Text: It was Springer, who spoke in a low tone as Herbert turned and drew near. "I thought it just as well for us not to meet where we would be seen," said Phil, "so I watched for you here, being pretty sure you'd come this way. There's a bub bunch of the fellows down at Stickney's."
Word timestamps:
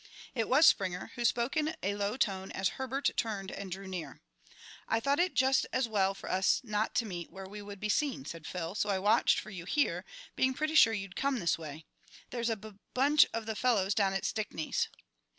It 0.33 0.49
was 0.49 0.65
Springer, 0.65 1.11
who 1.13 1.23
spoke 1.23 1.55
in 1.55 1.75
a 1.83 1.93
low 1.93 2.17
tone 2.17 2.51
as 2.53 2.69
Herbert 2.69 3.11
turned 3.17 3.51
and 3.51 3.71
drew 3.71 3.85
near. 3.87 4.19
"I 4.87 4.99
thought 4.99 5.19
it 5.19 5.35
just 5.35 5.67
as 5.71 5.87
well 5.87 6.15
for 6.15 6.27
us 6.31 6.59
not 6.63 6.95
to 6.95 7.05
meet 7.05 7.29
where 7.31 7.45
we 7.47 7.61
would 7.61 7.79
be 7.79 7.87
seen," 7.87 8.25
said 8.25 8.47
Phil, 8.47 8.73
"so 8.73 8.89
I 8.89 8.97
watched 8.97 9.37
for 9.39 9.51
you 9.51 9.65
here, 9.65 10.03
being 10.35 10.55
pretty 10.55 10.73
sure 10.73 10.93
you'd 10.93 11.15
come 11.15 11.37
this 11.37 11.55
way. 11.59 11.85
There's 12.31 12.49
a 12.49 12.55
bub 12.55 12.79
bunch 12.95 13.27
of 13.31 13.45
the 13.45 13.55
fellows 13.55 13.93
down 13.93 14.15
at 14.15 14.25
Stickney's." 14.25 14.89